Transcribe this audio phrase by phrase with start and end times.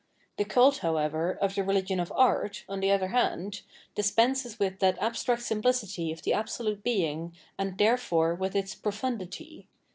[0.37, 3.61] The cult, however, of the religion of art, on the other hand,
[3.93, 9.67] dispenses with that abstract simplicity of the absolute Being, and therefore with its" profundity.